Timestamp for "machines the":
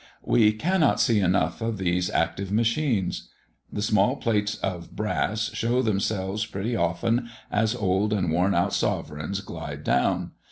2.51-3.83